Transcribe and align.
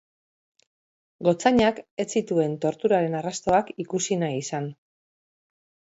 Gotzainak 1.27 1.81
ez 2.03 2.07
zituen 2.21 2.57
torturaren 2.65 3.19
arrastoak 3.23 3.73
ikusi 3.87 4.21
nahi 4.25 4.45
izan. 4.47 4.75